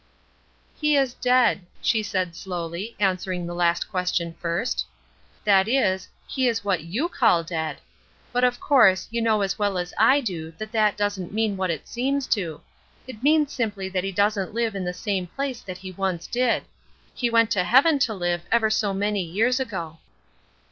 "He 0.73 0.97
is 0.97 1.13
dead," 1.13 1.67
she 1.79 2.01
said, 2.01 2.35
slowly, 2.35 2.95
answering 2.99 3.45
the 3.45 3.53
last 3.53 3.87
question 3.87 4.33
first. 4.41 4.87
"That 5.43 5.67
is, 5.67 6.07
he 6.27 6.47
is 6.47 6.65
what 6.65 6.85
you 6.85 7.07
call 7.07 7.43
dead. 7.43 7.77
But, 8.33 8.43
of 8.43 8.59
course, 8.59 9.07
you 9.11 9.21
know 9.21 9.41
as 9.43 9.59
well 9.59 9.77
as 9.77 9.93
I 9.99 10.19
do 10.19 10.53
that 10.57 10.71
that 10.71 10.97
doesn't 10.97 11.35
mean 11.35 11.55
what 11.55 11.69
it 11.69 11.87
seems 11.87 12.25
to; 12.33 12.61
it 13.05 13.21
means 13.21 13.53
simply 13.53 13.89
that 13.89 14.03
he 14.03 14.11
doesn't 14.11 14.55
live 14.55 14.73
in 14.73 14.85
the 14.85 14.91
same 14.91 15.27
place 15.27 15.61
that 15.61 15.77
he 15.77 15.91
once 15.91 16.25
did. 16.25 16.63
He 17.13 17.29
went 17.29 17.51
to 17.51 17.63
heaven 17.63 17.99
to 17.99 18.15
live 18.15 18.41
ever 18.51 18.71
so 18.71 18.95
many 18.95 19.21
years 19.21 19.59
ago." 19.59 19.99